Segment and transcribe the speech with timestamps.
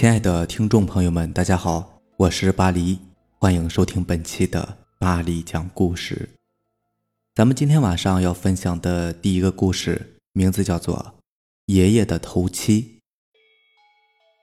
[0.00, 2.98] 亲爱的听众朋友们，大家好，我是巴黎，
[3.38, 6.26] 欢迎收听本期的巴黎讲故事。
[7.34, 10.96] 咱们今天晚上要分享的第一个故事，名字叫做
[11.66, 12.80] 《爷爷的头七》。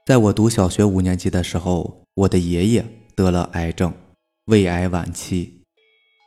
[0.05, 2.85] 在我读小学五年级的时候，我的爷爷
[3.15, 3.91] 得了癌症，
[4.45, 5.63] 胃癌晚期。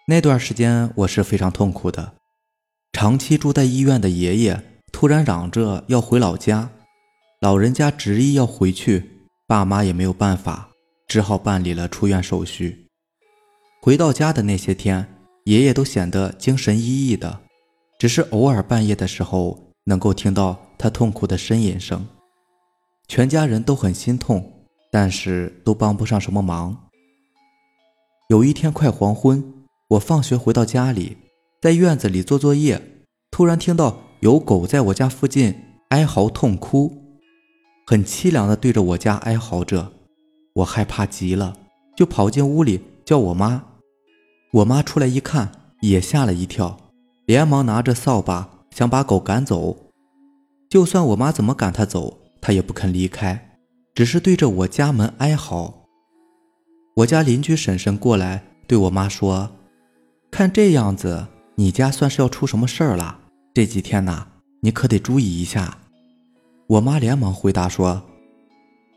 [0.08, 2.14] 那段时间我是非常痛苦的，
[2.90, 4.60] 长期住在医院的爷爷
[4.90, 6.72] 突然嚷着要回老家。
[7.40, 9.19] 老人家执意要回去，
[9.50, 10.70] 爸妈也没有办法，
[11.08, 12.86] 只好办理了出院手续。
[13.82, 15.04] 回到家的那些天，
[15.42, 17.40] 爷爷都显得精神奕奕的，
[17.98, 22.06] 只是偶尔半夜的时候能够听到他痛苦的呻吟声。
[23.08, 26.88] 全家人都很心痛，但是都帮不上什么忙。
[28.28, 29.42] 有一天快黄昏，
[29.88, 31.16] 我放学回到家里，
[31.60, 32.80] 在院子里做作业，
[33.32, 36.99] 突然听到有狗在我家附近哀嚎痛哭。
[37.90, 39.90] 很凄凉的对着我家哀嚎着，
[40.52, 41.56] 我害怕极了，
[41.96, 43.64] 就跑进屋里叫我妈。
[44.52, 46.78] 我妈出来一看，也吓了一跳，
[47.26, 49.76] 连忙拿着扫把想把狗赶走。
[50.68, 53.58] 就算我妈怎么赶它走，它也不肯离开，
[53.92, 55.88] 只是对着我家门哀嚎。
[56.98, 59.50] 我家邻居婶婶过来对我妈说
[60.30, 63.18] ：“看这样子，你家算是要出什么事儿了。
[63.52, 64.28] 这几天呐，
[64.60, 65.78] 你可得注意一下。”
[66.70, 68.00] 我妈连忙回答说：“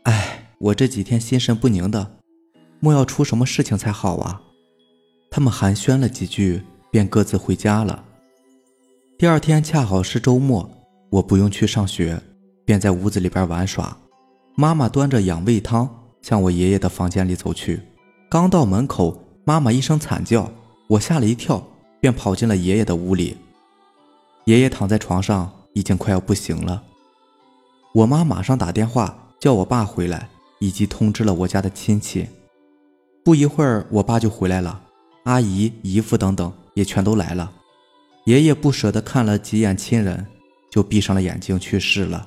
[0.04, 2.18] 哎，我这几天心神不宁的，
[2.78, 4.40] 莫要出什么事情才好啊。”
[5.28, 8.04] 他们寒暄了几句，便各自回家了。
[9.18, 10.70] 第二天恰好是周末，
[11.10, 12.22] 我不用去上学，
[12.64, 13.96] 便在屋子里边玩耍。
[14.54, 17.82] 妈妈端着养胃汤向我爷爷的房间里走去，
[18.30, 20.48] 刚到门口，妈妈一声惨叫，
[20.86, 21.66] 我吓了一跳，
[22.00, 23.36] 便跑进了爷爷的屋里。
[24.44, 26.80] 爷爷躺在床上，已经快要不行了。
[27.94, 30.28] 我妈马上打电话叫我爸回来，
[30.58, 32.28] 以及通知了我家的亲戚。
[33.24, 34.82] 不一会儿，我爸就回来了，
[35.22, 37.52] 阿姨、姨父等等也全都来了。
[38.24, 40.26] 爷爷不舍得看了几眼亲人，
[40.68, 42.26] 就闭上了眼睛去世了。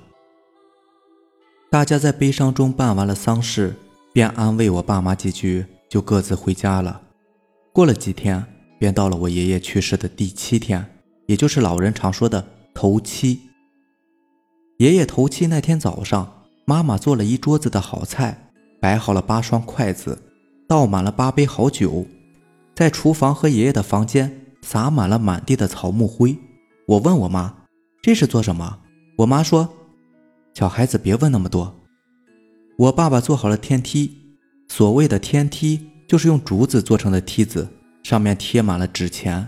[1.69, 3.75] 大家在悲伤中办完了丧事，
[4.13, 7.01] 便安慰我爸妈几句，就各自回家了。
[7.73, 8.41] 过了几天，
[8.79, 13.41] 便到了我爷爷去世的第七天，也就是老人常说的头七。
[14.77, 20.21] 爷爷头七那天早上，妈妈做了一桌子的好菜，摆好了八双筷子，
[20.67, 22.05] 倒满了八杯好酒，
[22.75, 26.37] 在厨房和爷爷的房间撒满了满地的草木灰。
[26.85, 27.55] 我问我妈
[28.03, 28.77] ：“这是做什么？”
[29.17, 29.67] 我妈说
[30.53, 31.73] ：“小孩子别问那么多。”
[32.77, 34.15] 我爸爸做好了天梯，
[34.67, 37.67] 所谓的天梯就是用竹子做成的梯子，
[38.03, 39.47] 上面贴满了纸钱。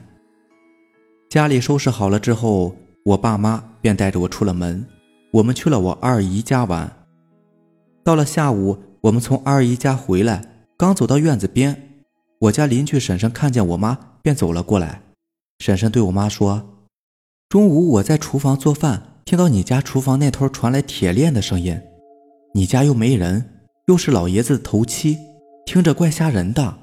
[1.30, 2.76] 家里收拾好了之后，
[3.06, 4.84] 我爸妈便带着我出了门。
[5.32, 7.06] 我们去了我二姨家玩。
[8.04, 12.02] 到了下午，我们从二姨家回来，刚走到院子边，
[12.40, 15.04] 我家邻居婶婶看见我妈，便走了过来。
[15.60, 16.86] 婶婶对我妈说
[17.50, 21.80] ：“中午我在厨房做饭，听到你家厨房那头传来铁链的声音，
[22.56, 25.18] 你家又没人，又是老爷子的头七，
[25.66, 26.78] 听着怪吓人的。”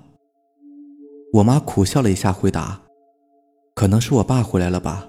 [1.34, 2.82] 我妈苦笑了一下，回答
[3.74, 5.08] ：“可能是我爸回来了吧，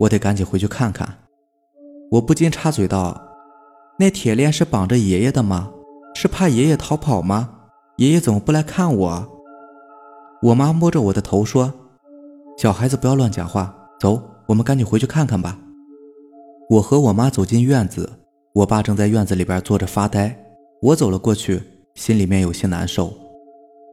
[0.00, 1.18] 我得赶紧回去看看。”
[2.10, 3.20] 我不禁插嘴道
[4.00, 5.70] ：“那铁链是绑着爷爷的吗？
[6.14, 7.50] 是怕爷爷逃跑吗？
[7.96, 9.28] 爷爷怎么不来看我？”
[10.40, 11.70] 我妈摸着我的头说
[12.56, 15.58] ：“小孩子不要乱讲话，走，我们赶紧回去看看吧。”
[16.70, 18.10] 我和我妈走进院子，
[18.54, 20.34] 我爸正在院子里边坐着发呆。
[20.80, 21.62] 我走了过去，
[21.94, 23.12] 心里面有些难受。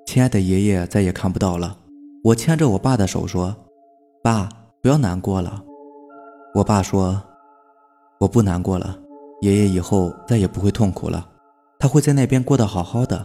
[0.05, 1.77] 亲爱的爷爷再也看不到了。
[2.23, 3.53] 我牵着我爸的手说
[4.23, 4.47] ：“爸，
[4.81, 5.61] 不要难过了。”
[6.55, 7.21] 我爸说。
[8.25, 8.97] 我不难过了，
[9.41, 11.29] 爷爷以后再也不会痛苦了，
[11.77, 13.23] 他会在那边过得好好的。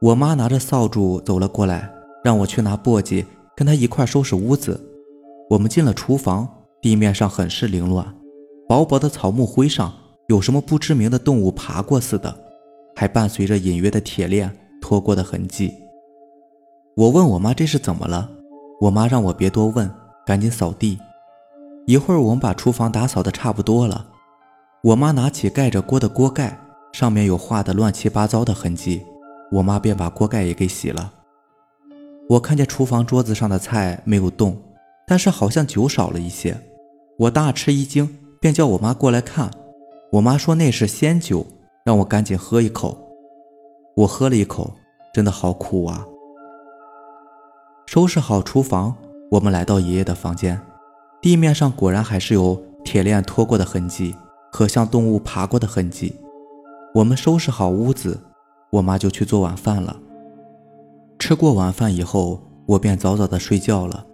[0.00, 3.26] 我妈拿着扫帚走了过来，让我去拿簸箕，
[3.56, 4.80] 跟她一块收拾屋子。
[5.50, 6.48] 我们进了厨房，
[6.80, 8.06] 地面上很是凌乱，
[8.68, 9.92] 薄薄的草木灰上
[10.28, 12.32] 有什么不知名的动物爬过似的，
[12.94, 15.74] 还伴随着隐约的铁链拖过的痕迹。
[16.94, 18.30] 我问我妈这是怎么了，
[18.82, 19.90] 我妈让我别多问，
[20.24, 20.96] 赶紧扫地。
[21.86, 24.06] 一会儿，我们把厨房打扫的差不多了。
[24.82, 26.58] 我妈拿起盖着锅的锅盖，
[26.92, 29.06] 上面有画的乱七八糟的痕迹，
[29.52, 31.12] 我妈便把锅盖也给洗了。
[32.28, 34.60] 我看见厨房桌子上的菜没有动，
[35.06, 36.60] 但是好像酒少了一些。
[37.18, 39.48] 我大吃一惊，便叫我妈过来看。
[40.10, 41.46] 我妈说那是鲜酒，
[41.84, 42.98] 让我赶紧喝一口。
[43.94, 44.72] 我喝了一口，
[45.14, 46.04] 真的好苦啊！
[47.86, 48.96] 收拾好厨房，
[49.30, 50.60] 我们来到爷爷的房间。
[51.26, 54.14] 地面上果然还是有铁链拖过的痕迹
[54.52, 56.14] 和像动物爬过的痕迹。
[56.94, 58.16] 我们收拾好屋子，
[58.70, 59.96] 我妈就去做晚饭了。
[61.18, 64.06] 吃过晚饭以后，我便早早的睡觉了。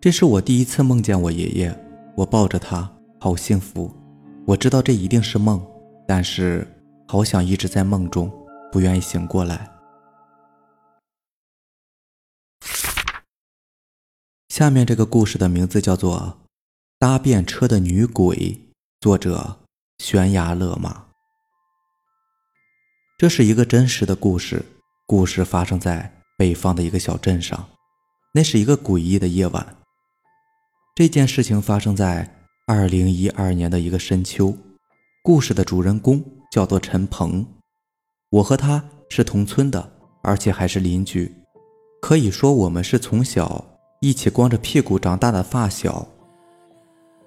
[0.00, 1.72] 这是我第一次梦见我爷爷，
[2.16, 2.90] 我抱着他，
[3.20, 3.88] 好幸福。
[4.46, 5.62] 我知道这一定是梦，
[6.08, 6.66] 但是
[7.06, 8.28] 好想一直在梦中，
[8.72, 9.70] 不愿意醒过来。
[14.54, 16.16] 下面这个故事的名字叫做
[17.00, 18.36] 《搭便车的女鬼》，
[19.00, 19.58] 作者
[19.98, 21.06] 悬崖勒马。
[23.18, 24.64] 这是一个真实的故事，
[25.06, 27.68] 故事发生在北方的一个小镇上，
[28.32, 29.76] 那是一个诡异的夜晚。
[30.94, 34.56] 这件事情发生在二零一二年的一个深秋。
[35.24, 37.44] 故事的主人公叫做陈鹏，
[38.30, 39.92] 我和他是同村的，
[40.22, 41.34] 而且还是邻居，
[42.00, 43.73] 可以说我们是从小
[44.04, 46.06] 一起光着屁股长大的发小。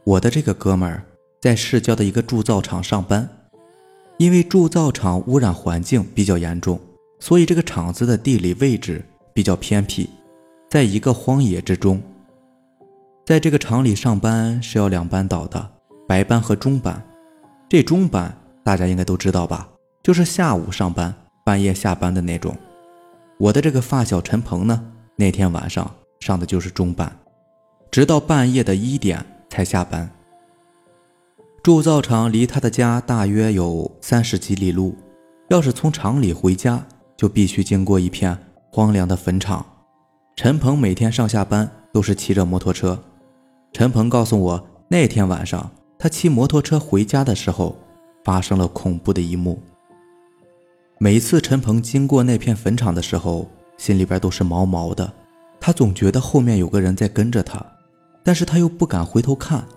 [0.04, 1.04] 我的这个哥们儿
[1.42, 3.28] 在市郊的一个铸造厂上班，
[4.18, 6.80] 因为铸造厂污染环境比较严重，
[7.20, 9.04] 所以这个厂子的地理位置
[9.34, 10.08] 比较偏僻，
[10.70, 12.00] 在一个荒野之中。
[13.26, 15.72] 在这个厂里上班是要两班倒的，
[16.08, 17.04] 白班和中班。
[17.68, 18.32] 这中班
[18.64, 19.68] 大家应该都知道吧，
[20.04, 21.12] 就是下午上班，
[21.44, 22.56] 半夜下班的那种。
[23.40, 27.18] 我的这个发小陈鹏呢，那天晚上上的就是中班，
[27.92, 30.10] 直到半夜的一点才下班。
[31.64, 34.96] 铸造厂离他的家大约有三十几里路，
[35.50, 36.86] 要是从厂里回家，
[37.18, 38.38] 就必须经过一片
[38.72, 39.66] 荒凉的坟场。
[40.36, 42.98] 陈鹏每天上下班都是骑着摩托车。
[43.74, 47.76] 陈鹏告诉我，那天晚上他骑摩托车回家的时候，
[48.24, 49.62] 发生了恐怖的一幕。
[51.00, 55.12] 每次陈鹏经过那片坟场的时候，心里边都是毛毛的，
[55.68, 57.62] 他总觉得后面有个人在跟着他，
[58.24, 59.68] 但是他又不敢回头看。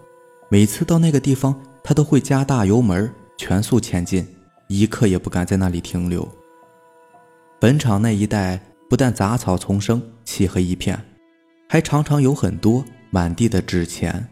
[0.48, 4.24] 每次到那个地方，他都会加大油门，全速前进，
[4.68, 6.28] 一刻也不敢在那里停留。
[7.60, 10.96] 坟场那一带不但杂草丛生，漆黑一片，
[11.68, 12.84] 还常常有很多。
[13.10, 14.28] 满地的纸钱，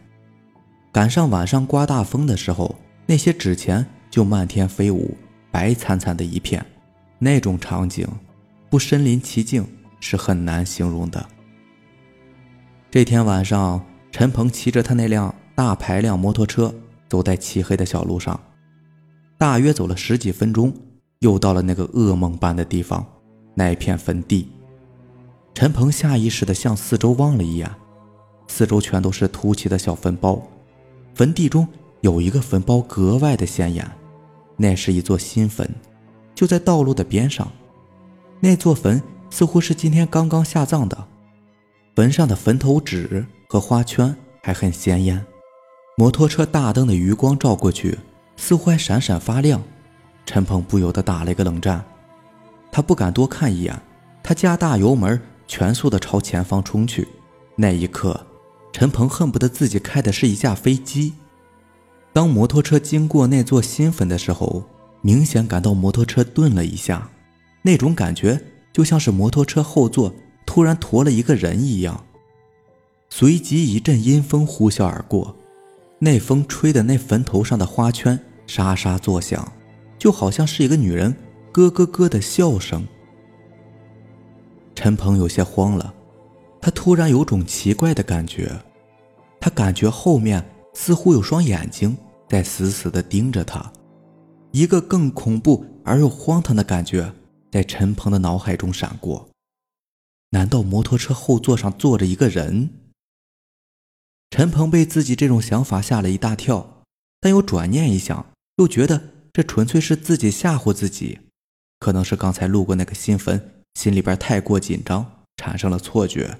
[0.93, 2.73] 赶上晚上刮大风的时候，
[3.05, 5.13] 那些纸钱就漫天飞舞，
[5.51, 6.65] 白惨惨的一片。
[7.17, 8.07] 那种场景，
[8.69, 9.67] 不身临其境
[9.99, 11.27] 是很难形容的。
[12.91, 16.73] 这天晚上，陈鹏骑着他那辆大排量摩托车，
[17.07, 18.39] 走在漆黑的小路上，
[19.37, 20.73] 大约走了十几分钟，
[21.19, 23.05] 又到了那个噩梦般的地方——
[23.53, 24.49] 那片坟地。
[25.53, 27.69] 陈鹏下意识地向四周望了一眼。
[28.47, 30.41] 四周全都是凸起的小坟包，
[31.13, 31.67] 坟地中
[32.01, 33.87] 有一个坟包格外的显眼，
[34.57, 35.69] 那是一座新坟，
[36.33, 37.47] 就在道路的边上。
[38.39, 38.99] 那座坟
[39.29, 41.07] 似乎是今天刚刚下葬的，
[41.99, 45.21] 坟上的坟头纸和花圈还很鲜艳。
[45.97, 47.99] 摩托车大灯的余光照过去，
[48.37, 49.61] 似乎还闪闪发亮。
[50.25, 51.83] 陈鹏不由得打了一个冷战，
[52.71, 53.77] 他不敢多看一眼，
[54.23, 57.05] 他加大油门，全速的朝前方冲去。
[57.57, 58.25] 那一刻。
[58.71, 61.11] 陈鹏恨不得自己开的是一架飞机。
[62.13, 64.63] 当摩托车经过那座新坟的时候，
[65.01, 67.09] 明显感到摩托车顿了一下，
[67.61, 68.39] 那种感觉
[68.71, 70.13] 就像是摩托车后座
[70.49, 72.05] 突然驮了一个人一样。
[73.07, 75.35] 随即一阵阴风呼啸而过，
[75.99, 79.53] 那风吹的那坟头上的花圈沙沙作响，
[79.99, 81.15] 就好像是一个女人
[81.51, 82.87] 咯咯咯的笑声。
[84.73, 85.93] 陈鹏有些慌了。
[86.59, 88.51] 他突然有种奇怪的感觉，
[89.39, 91.95] 他感觉后面似乎有双眼睛
[92.27, 93.71] 在死死地盯着他，
[94.51, 97.13] 一个更恐怖而又荒唐的感觉
[97.51, 99.28] 在陈鹏的脑海中闪过。
[100.31, 102.69] 难道摩托车后座上坐着一个人？
[104.29, 106.83] 陈鹏被自己这种想法吓了一大跳，
[107.19, 109.01] 但又转念一想，又觉得
[109.33, 111.19] 这纯粹是自己吓唬自己，
[111.79, 116.39] 可能是刚才路过那个新坟，心里边太过紧张，产生了错觉。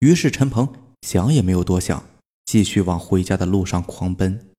[0.00, 2.04] 于是陈鹏想也没有多想，
[2.44, 4.50] 继续往回家的路上狂奔。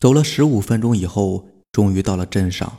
[0.00, 2.78] 走了十五分钟以后，终于到了镇上，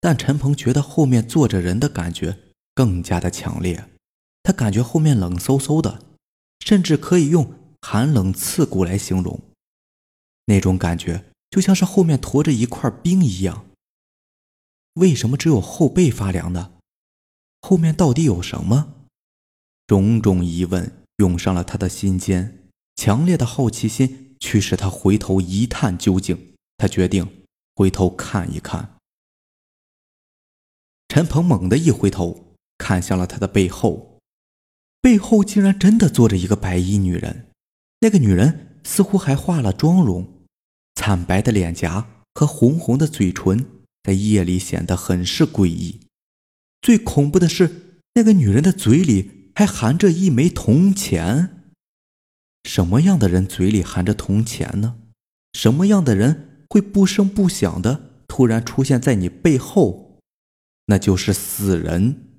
[0.00, 2.38] 但陈鹏觉得后面坐着人的感觉
[2.74, 3.88] 更加的强烈，
[4.42, 6.02] 他感觉后面冷飕飕的，
[6.60, 9.40] 甚至可以用寒冷刺骨来形容。
[10.46, 13.66] 那种感觉就像是后面驮着一块冰一样。
[14.94, 16.72] 为什么只有后背发凉呢？
[17.60, 18.94] 后面到底有什么？
[19.86, 26.54] 种种疑问涌上了他的心间，强烈的好奇心驱使他回头一探究竟。
[26.76, 28.96] 他决定回头看一看。
[31.08, 32.49] 陈鹏猛地一回头，
[32.80, 34.18] 看向了他的背后，
[35.02, 37.48] 背后竟然真的坐着一个白衣女人。
[38.00, 40.26] 那个女人似乎还化了妆容，
[40.94, 43.66] 惨白的脸颊和红红的嘴唇
[44.02, 46.00] 在夜里显得很是诡异。
[46.80, 51.74] 最恐怖的是，那个女人的嘴里还含着一枚铜钱。
[52.64, 54.96] 什么样的人嘴里含着铜钱呢？
[55.52, 60.18] 什么样的人会不声不响的突然出现在你背后？
[60.86, 62.29] 那就是死人。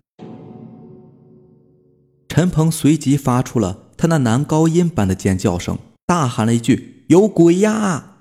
[2.31, 8.19] 陈鹏随即发出了他那男高音般的尖叫声，大喊了一句：“有鬼呀！”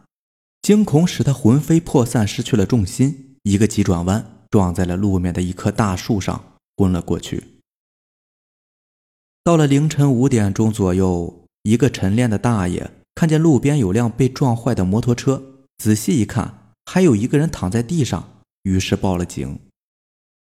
[0.62, 7.60] 惊恐使他魂飞魄散，失去了重心，一个急转弯，撞在了路面的一棵大树上，昏了过去。
[9.44, 15.40] 到了凌晨五点钟左右，一个晨练的大爷看见路边有辆被撞坏的摩托车，
[15.78, 19.60] 仔细一看，还有一个人躺在地上，于是报了警。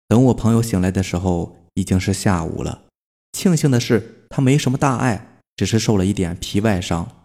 [0.08, 2.86] 等我朋友醒来的时候，已经是下午了。
[3.32, 7.24] 庆幸的是，他没什么大碍，只是受了一点皮外伤。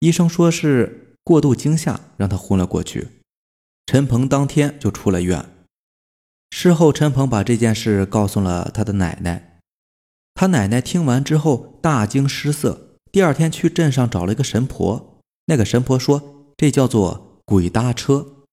[0.00, 3.08] 医生说是过度惊吓让他昏了过去。
[3.86, 5.44] 陈鹏当天就出了院。
[6.50, 9.60] 事后，陈鹏把这件事告诉了他的奶奶。
[10.34, 15.20] 他奶奶听完之后大惊失色，第二天去镇上找了一个神婆。
[15.46, 18.44] 那个神婆说：“这叫做鬼搭车。”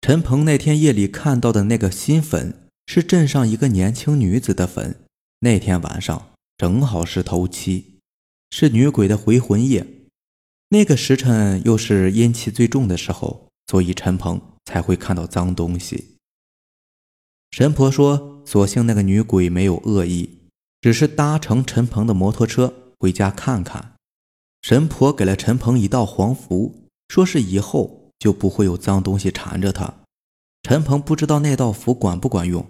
[0.00, 5.04] 陈鹏那天夜里看到的那个新坟，是镇上一个年轻女子的坟。
[5.42, 7.98] 那天晚上正好是头七，
[8.50, 9.86] 是女鬼的回魂夜，
[10.68, 16.16] 那个时辰又是阴气最重的时候，所以陈鹏才会看到脏东西。
[17.52, 20.40] 神婆说：“所幸那个女鬼没有恶意，
[20.82, 23.94] 只是搭乘陈鹏的摩托车回家看看。”
[24.60, 29.94] 神婆给了陈鹏一道黄符，说是以后就不会有脏东西缠着他。
[30.62, 32.66] 陈鹏不知道那道符管不管用。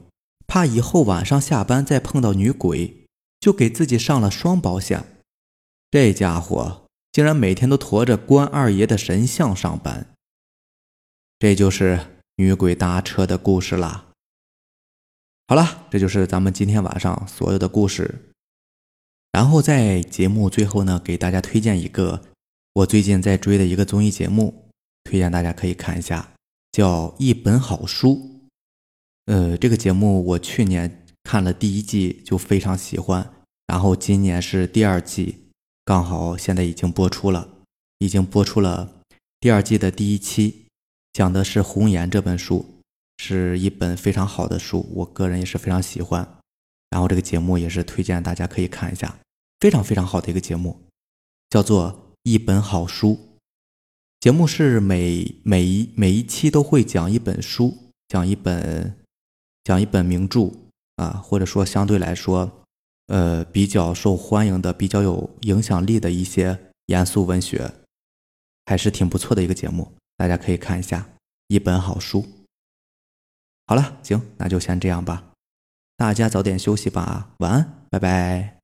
[0.50, 3.06] 怕以后晚上下班再碰到女鬼，
[3.38, 5.22] 就给自己上了双保险。
[5.92, 10.08] 这家伙竟然每天都驮着关二爷的神像上班。
[11.38, 14.08] 这就是女鬼搭车的故事啦。
[15.46, 18.32] 好了，这就是咱们今天晚上所有的故事。
[19.30, 22.24] 然后在节目最后呢，给大家推荐一个
[22.72, 24.64] 我最近在追的一个综艺节目，
[25.04, 26.32] 推荐大家可以看一下，
[26.72, 28.14] 叫《一本好书》。
[29.30, 33.32] 呃，这个节目我去年看了第一季就非常喜欢，
[33.68, 35.36] 然后今年是第二季，
[35.84, 37.48] 刚好现在已经播出了，
[37.98, 39.02] 已经播出了
[39.38, 40.66] 第二季的第一期，
[41.12, 42.80] 讲的是《红颜》这本书，
[43.18, 46.28] 是一本非常好的书，我个人也是非常喜欢。
[46.90, 49.16] 然后这个节目也是推荐大家可以看一下，
[49.60, 50.76] 非常非常好的一个节目，
[51.48, 51.92] 叫做
[52.24, 53.10] 《一本好书》。
[54.18, 58.96] 节目是每每一每一期都会讲一本书，讲一本。
[59.70, 60.50] 讲一本名著
[60.96, 62.50] 啊，或者说相对来说，
[63.06, 67.72] 呃，比较受欢迎的、比较有影响力的一些严肃文学，
[68.66, 71.08] 还是挺不错的一个节目，大家可以看一下
[71.46, 72.26] 一本好书。
[73.68, 75.22] 好了，行，那就先这样吧，
[75.96, 78.59] 大家早点休息吧，晚安，拜拜。